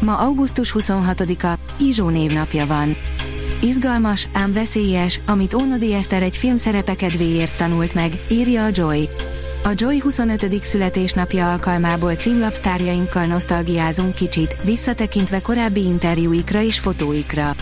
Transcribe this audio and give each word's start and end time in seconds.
Ma 0.00 0.16
augusztus 0.16 0.74
26-a, 0.78 1.58
Izsó 1.78 2.08
névnapja 2.08 2.66
van. 2.66 2.96
Izgalmas, 3.62 4.28
ám 4.32 4.52
veszélyes, 4.52 5.20
amit 5.26 5.54
Ónodi 5.54 5.94
Eszter 5.94 6.22
egy 6.22 6.36
film 6.36 6.56
szerepe 6.56 6.94
kedvéért 6.94 7.56
tanult 7.56 7.94
meg, 7.94 8.12
írja 8.30 8.64
a 8.64 8.68
Joy. 8.72 9.08
A 9.64 9.70
Joy 9.74 10.00
25. 10.00 10.64
születésnapja 10.64 11.52
alkalmából 11.52 12.14
címlapsztárjainkkal 12.14 13.24
nosztalgiázunk 13.24 14.14
kicsit, 14.14 14.56
visszatekintve 14.62 15.40
korábbi 15.40 15.84
interjúikra 15.84 16.62
és 16.62 16.78
fotóikra. 16.78 17.54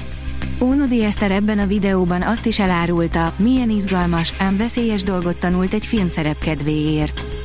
Ónodi 0.60 1.05
Eszter 1.05 1.30
ebben 1.30 1.58
a 1.58 1.66
videóban 1.66 2.22
azt 2.22 2.46
is 2.46 2.58
elárulta, 2.58 3.34
milyen 3.36 3.70
izgalmas, 3.70 4.34
ám 4.38 4.56
veszélyes 4.56 5.02
dolgot 5.02 5.38
tanult 5.38 5.74
egy 5.74 5.86
filmszerep 5.86 6.38
kedvéért. 6.38 7.38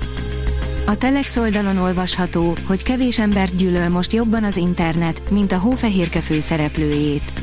A 0.85 0.95
Telex 0.95 1.37
oldalon 1.37 1.77
olvasható, 1.77 2.57
hogy 2.67 2.83
kevés 2.83 3.19
embert 3.19 3.55
gyűlöl 3.55 3.89
most 3.89 4.13
jobban 4.13 4.43
az 4.43 4.57
internet, 4.57 5.29
mint 5.31 5.51
a 5.51 5.57
hófehérke 5.57 6.21
főszereplőjét. 6.21 7.33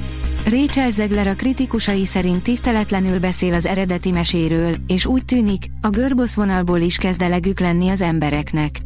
Rachel 0.45 0.91
Zegler 0.91 1.27
a 1.27 1.35
kritikusai 1.35 2.07
szerint 2.07 2.43
tiszteletlenül 2.43 3.19
beszél 3.19 3.55
az 3.55 3.67
eredeti 3.67 4.11
meséről, 4.11 4.75
és 4.87 5.07
úgy 5.07 5.25
tűnik, 5.25 5.65
a 5.81 5.89
görbosz 5.89 6.35
vonalból 6.35 6.79
is 6.79 6.97
kezd 6.97 7.23
elegük 7.23 7.61
lenni 7.61 7.89
az 7.89 8.01
embereknek. 8.01 8.77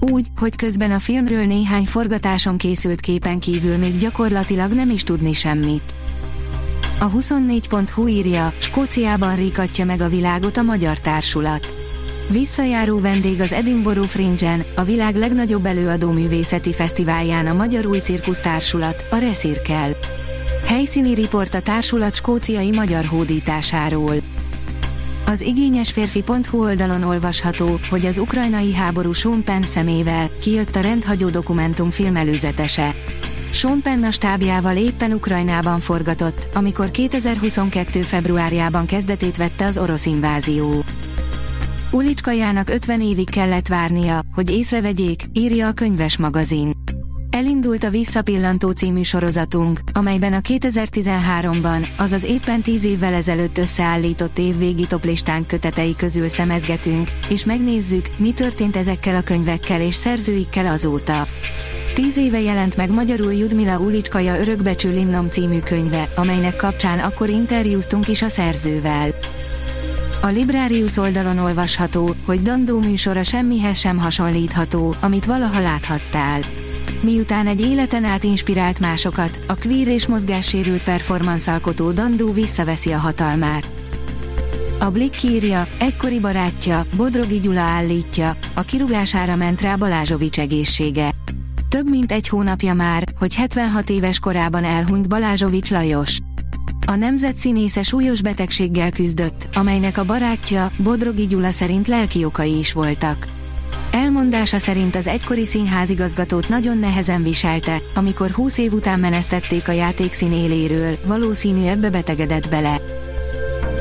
Úgy, 0.00 0.26
hogy 0.36 0.56
közben 0.56 0.90
a 0.90 0.98
filmről 0.98 1.44
néhány 1.44 1.84
forgatáson 1.84 2.56
készült 2.56 3.00
képen 3.00 3.38
kívül 3.38 3.76
még 3.76 3.96
gyakorlatilag 3.96 4.72
nem 4.72 4.90
is 4.90 5.02
tudni 5.02 5.32
semmit. 5.32 5.94
A 7.00 7.10
24.hu 7.10 8.06
írja, 8.06 8.52
Skóciában 8.58 9.36
rikatja 9.36 9.84
meg 9.84 10.00
a 10.00 10.08
világot 10.08 10.56
a 10.56 10.62
magyar 10.62 10.98
társulat. 10.98 11.83
Visszajáró 12.28 13.00
vendég 13.00 13.40
az 13.40 13.52
Edinburgh 13.52 14.06
Fringe-en, 14.06 14.64
a 14.76 14.82
világ 14.82 15.16
legnagyobb 15.16 15.66
előadó 15.66 16.10
művészeti 16.10 16.72
fesztiválján 16.72 17.46
a 17.46 17.54
Magyar 17.54 17.86
Új 17.86 17.98
Cirkusz 17.98 18.38
Társulat, 18.38 19.06
a 19.10 19.16
Reszirkel. 19.16 19.96
Helyszíni 20.66 21.14
riport 21.14 21.54
a 21.54 21.60
társulat 21.60 22.14
skóciai 22.14 22.70
magyar 22.70 23.04
hódításáról. 23.04 24.14
Az 25.26 25.40
igényes 25.40 25.90
férfi.hu 25.90 26.62
oldalon 26.62 27.02
olvasható, 27.02 27.80
hogy 27.90 28.06
az 28.06 28.18
ukrajnai 28.18 28.74
háború 28.74 29.12
Sean 29.12 29.44
Penn 29.44 29.62
szemével 29.62 30.30
kijött 30.40 30.76
a 30.76 30.80
rendhagyó 30.80 31.28
dokumentumfilm 31.28 32.16
előzetese. 32.16 32.94
Sean 33.50 33.80
Penn 33.82 34.04
a 34.04 34.10
stábjával 34.10 34.76
éppen 34.76 35.12
Ukrajnában 35.12 35.80
forgatott, 35.80 36.48
amikor 36.54 36.90
2022. 36.90 38.02
februárjában 38.02 38.86
kezdetét 38.86 39.36
vette 39.36 39.66
az 39.66 39.78
orosz 39.78 40.06
invázió. 40.06 40.84
Ulicskajának 41.94 42.68
50 42.68 43.00
évig 43.00 43.30
kellett 43.30 43.68
várnia, 43.68 44.20
hogy 44.34 44.50
észrevegyék, 44.50 45.22
írja 45.32 45.66
a 45.66 45.72
könyves 45.72 46.16
magazin. 46.16 46.72
Elindult 47.30 47.84
a 47.84 47.90
Visszapillantó 47.90 48.70
című 48.70 49.02
sorozatunk, 49.02 49.80
amelyben 49.92 50.32
a 50.32 50.40
2013-ban, 50.40 51.86
azaz 51.96 52.24
éppen 52.24 52.62
10 52.62 52.84
évvel 52.84 53.14
ezelőtt 53.14 53.58
összeállított 53.58 54.38
évvégi 54.38 54.86
toplistánk 54.86 55.46
kötetei 55.46 55.96
közül 55.96 56.28
szemezgetünk, 56.28 57.08
és 57.28 57.44
megnézzük, 57.44 58.08
mi 58.18 58.32
történt 58.32 58.76
ezekkel 58.76 59.14
a 59.14 59.22
könyvekkel 59.22 59.80
és 59.80 59.94
szerzőikkel 59.94 60.66
azóta. 60.66 61.26
Tíz 61.94 62.16
éve 62.16 62.40
jelent 62.40 62.76
meg 62.76 62.90
magyarul 62.90 63.32
Judmila 63.32 63.78
Ulicskaja 63.78 64.40
Örökbecsű 64.40 64.90
Limnom 64.90 65.28
című 65.28 65.58
könyve, 65.58 66.12
amelynek 66.16 66.56
kapcsán 66.56 66.98
akkor 66.98 67.28
interjúztunk 67.28 68.08
is 68.08 68.22
a 68.22 68.28
szerzővel. 68.28 69.14
A 70.24 70.28
Librarius 70.28 70.96
oldalon 70.96 71.38
olvasható, 71.38 72.16
hogy 72.26 72.42
Dandó 72.42 72.78
műsora 72.78 73.22
semmihez 73.22 73.78
sem 73.78 73.98
hasonlítható, 73.98 74.94
amit 75.00 75.24
valaha 75.24 75.60
láthattál. 75.60 76.40
Miután 77.00 77.46
egy 77.46 77.60
életen 77.60 78.04
át 78.04 78.24
inspirált 78.24 78.80
másokat, 78.80 79.40
a 79.46 79.54
queer 79.56 79.88
és 79.88 80.06
mozgássérült 80.06 80.82
performance 80.82 81.52
alkotó 81.52 81.92
Dandó 81.92 82.32
visszaveszi 82.32 82.92
a 82.92 82.98
hatalmát. 82.98 83.68
A 84.80 84.90
Blick 84.90 85.22
írja, 85.22 85.68
egykori 85.78 86.20
barátja, 86.20 86.86
Bodrogi 86.96 87.40
Gyula 87.40 87.60
állítja, 87.60 88.36
a 88.54 88.62
kirugására 88.62 89.36
ment 89.36 89.60
rá 89.60 89.76
Balázsovics 89.76 90.38
egészsége. 90.38 91.10
Több 91.68 91.90
mint 91.90 92.12
egy 92.12 92.28
hónapja 92.28 92.74
már, 92.74 93.04
hogy 93.18 93.34
76 93.34 93.90
éves 93.90 94.18
korában 94.18 94.64
elhunyt 94.64 95.08
Balázsovics 95.08 95.70
Lajos. 95.70 96.18
A 96.86 96.94
nemzet 96.94 97.36
színésze 97.36 97.82
súlyos 97.82 98.22
betegséggel 98.22 98.90
küzdött, 98.90 99.48
amelynek 99.54 99.98
a 99.98 100.04
barátja, 100.04 100.72
Bodrogi 100.78 101.26
Gyula 101.26 101.50
szerint 101.50 101.88
lelki 101.88 102.24
okai 102.24 102.58
is 102.58 102.72
voltak. 102.72 103.26
Elmondása 103.92 104.58
szerint 104.58 104.96
az 104.96 105.06
egykori 105.06 105.46
színházigazgatót 105.46 106.48
nagyon 106.48 106.78
nehezen 106.78 107.22
viselte, 107.22 107.78
amikor 107.94 108.30
20 108.30 108.58
év 108.58 108.72
után 108.72 109.00
menesztették 109.00 109.68
a 109.68 109.72
játékszín 109.72 110.32
éléről, 110.32 110.98
valószínű 111.06 111.66
ebbe 111.66 111.90
betegedett 111.90 112.50
bele. 112.50 112.80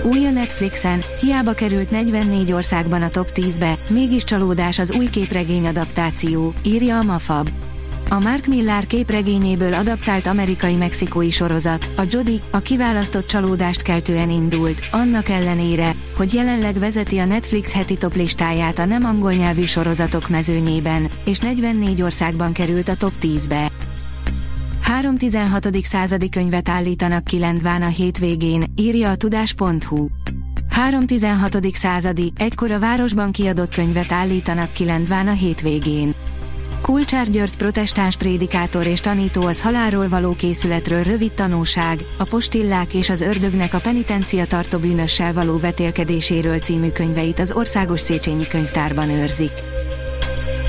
Új 0.04 0.26
a 0.26 0.32
Netflixen, 0.32 1.02
hiába 1.20 1.54
került 1.54 1.92
44 1.92 2.52
országban 2.52 3.02
a 3.02 3.10
top 3.10 3.30
10-be, 3.34 3.78
mégis 3.90 4.24
csalódás 4.24 4.80
az 4.80 4.92
új 4.92 5.10
képregény 5.10 5.68
adaptáció, 5.68 6.54
írja 6.64 6.98
a 7.00 7.04
Mafab. 7.04 7.50
A 8.10 8.20
Mark 8.20 8.48
Millar 8.48 8.86
képregényéből 8.86 9.74
adaptált 9.74 10.28
amerikai-mexikói 10.28 11.32
sorozat, 11.32 11.90
a 11.98 12.04
Jody, 12.10 12.42
a 12.52 12.60
kiválasztott 12.60 13.28
csalódást 13.28 13.82
keltően 13.82 14.30
indult, 14.30 14.82
annak 14.92 15.30
ellenére, 15.30 15.96
hogy 16.18 16.34
jelenleg 16.34 16.80
vezeti 16.80 17.18
a 17.18 17.26
Netflix 17.26 17.74
heti 17.74 17.98
top 17.98 18.16
listáját 18.16 18.80
a 18.80 18.86
nem 18.86 19.06
angol 19.06 19.34
nyelvű 19.34 19.66
sorozatok 19.66 20.30
mezőnyében, 20.30 21.10
és 21.26 21.40
44 21.40 22.02
országban 22.02 22.54
került 22.54 22.90
a 22.90 22.96
top 22.96 23.14
10-be. 23.22 23.72
316. 24.82 25.84
századi 25.84 26.30
könyvet 26.30 26.70
állítanak 26.70 27.24
ki 27.24 27.40
Lendván 27.40 27.82
a 27.82 27.88
hétvégén, 27.88 28.64
írja 28.76 29.10
a 29.10 29.16
tudás.hu. 29.16 30.08
316. 30.70 31.74
századi, 31.74 32.32
egykor 32.38 32.72
a 32.72 32.80
városban 32.80 33.32
kiadott 33.32 33.74
könyvet 33.74 34.12
állítanak 34.12 34.72
ki 34.72 34.86
Lendván 34.86 35.28
a 35.28 35.32
hétvégén. 35.32 36.16
Kulcsár 36.84 37.30
György 37.30 37.58
protestáns 37.58 38.18
prédikátor 38.18 38.86
és 38.86 39.00
tanító 39.00 39.42
az 39.42 39.62
halálról 39.62 40.10
való 40.10 40.34
készületről 40.34 41.04
rövid 41.04 41.34
tanúság, 41.34 42.00
a 42.18 42.24
postillák 42.24 42.94
és 42.94 43.10
az 43.10 43.22
ördögnek 43.22 43.74
a 43.74 43.80
penitencia 43.80 44.46
tartó 44.46 44.78
bűnössel 44.78 45.34
való 45.34 45.58
vetélkedéséről 45.58 46.60
című 46.60 46.90
könyveit 46.90 47.40
az 47.40 47.52
Országos 47.52 48.00
Széchenyi 48.00 48.48
Könyvtárban 48.48 49.10
őrzik. 49.10 49.52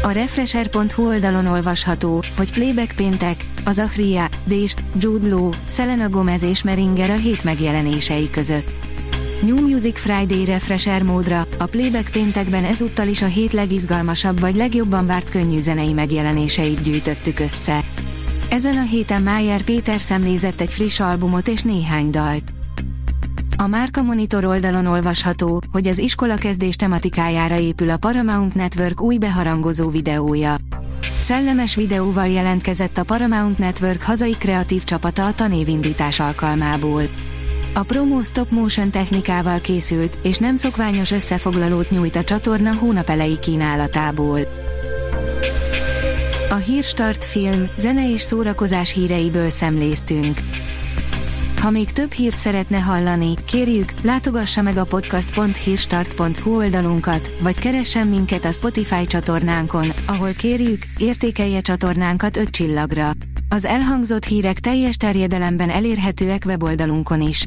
A 0.02 0.10
Refresher.hu 0.10 1.06
oldalon 1.06 1.46
olvasható, 1.46 2.24
hogy 2.36 2.52
Playback 2.52 2.96
péntek, 2.96 3.44
az 3.64 3.78
Achria, 3.78 4.28
Dés, 4.44 4.74
Jude 4.98 5.28
Law, 5.28 5.48
Selena 5.70 6.08
Gomez 6.08 6.42
és 6.42 6.62
Meringer 6.62 7.10
a 7.10 7.16
hét 7.16 7.44
megjelenései 7.44 8.30
között. 8.30 8.93
New 9.42 9.68
Music 9.68 9.98
Friday 9.98 10.44
Refresher 10.44 11.02
módra, 11.02 11.46
a 11.58 11.66
Playback 11.66 12.10
péntekben 12.10 12.64
ezúttal 12.64 13.08
is 13.08 13.22
a 13.22 13.26
hét 13.26 13.52
legizgalmasabb 13.52 14.40
vagy 14.40 14.56
legjobban 14.56 15.06
várt 15.06 15.28
könnyű 15.28 15.60
zenei 15.60 15.92
megjelenéseit 15.92 16.80
gyűjtöttük 16.80 17.38
össze. 17.38 17.84
Ezen 18.50 18.76
a 18.76 18.82
héten 18.82 19.22
Mayer 19.22 19.62
Péter 19.62 20.00
szemlézett 20.00 20.60
egy 20.60 20.70
friss 20.70 21.00
albumot 21.00 21.48
és 21.48 21.62
néhány 21.62 22.10
dalt. 22.10 22.52
A 23.56 23.66
Márka 23.66 24.02
Monitor 24.02 24.44
oldalon 24.44 24.86
olvasható, 24.86 25.62
hogy 25.72 25.86
az 25.86 25.98
iskola 25.98 26.36
kezdés 26.36 26.76
tematikájára 26.76 27.58
épül 27.58 27.90
a 27.90 27.96
Paramount 27.96 28.54
Network 28.54 29.00
új 29.00 29.18
beharangozó 29.18 29.88
videója. 29.88 30.54
Szellemes 31.18 31.74
videóval 31.74 32.28
jelentkezett 32.28 32.98
a 32.98 33.04
Paramount 33.04 33.58
Network 33.58 34.02
hazai 34.02 34.36
kreatív 34.38 34.84
csapata 34.84 35.26
a 35.26 35.32
tanévindítás 35.32 36.20
alkalmából. 36.20 37.02
A 37.76 37.82
promo 37.82 38.22
stop 38.22 38.50
motion 38.50 38.90
technikával 38.90 39.60
készült, 39.60 40.18
és 40.22 40.38
nem 40.38 40.56
szokványos 40.56 41.10
összefoglalót 41.10 41.90
nyújt 41.90 42.16
a 42.16 42.24
csatorna 42.24 42.74
hónap 42.74 43.08
elejé 43.08 43.38
kínálatából. 43.38 44.38
A 46.48 46.54
Hírstart 46.54 47.24
film, 47.24 47.68
zene 47.76 48.10
és 48.12 48.20
szórakozás 48.20 48.92
híreiből 48.92 49.50
szemléztünk. 49.50 50.38
Ha 51.60 51.70
még 51.70 51.92
több 51.92 52.12
hírt 52.12 52.38
szeretne 52.38 52.78
hallani, 52.78 53.34
kérjük, 53.44 53.92
látogassa 54.02 54.62
meg 54.62 54.76
a 54.76 54.84
podcast.hírstart.hu 54.84 56.56
oldalunkat, 56.56 57.34
vagy 57.40 57.58
keressen 57.58 58.06
minket 58.06 58.44
a 58.44 58.52
Spotify 58.52 59.06
csatornánkon, 59.06 59.92
ahol 60.06 60.32
kérjük, 60.32 60.82
értékelje 60.98 61.60
csatornánkat 61.60 62.36
5 62.36 62.50
csillagra. 62.50 63.10
Az 63.48 63.64
elhangzott 63.64 64.24
hírek 64.24 64.58
teljes 64.58 64.96
terjedelemben 64.96 65.70
elérhetőek 65.70 66.42
weboldalunkon 66.46 67.20
is. 67.20 67.46